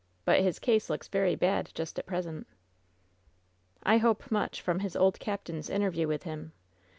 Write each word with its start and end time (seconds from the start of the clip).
But 0.25 0.39
his 0.41 0.57
case 0.57 0.89
looks 0.89 1.07
very 1.07 1.35
bad 1.35 1.69
just 1.75 1.99
at 1.99 2.07
present/' 2.07 2.47
"I 3.83 3.97
hope 3.97 4.31
much 4.31 4.59
from 4.59 4.79
his 4.79 4.95
old 4.95 5.19
captain's 5.19 5.69
interview 5.69 6.07
with 6.07 6.23
him. 6.23 6.53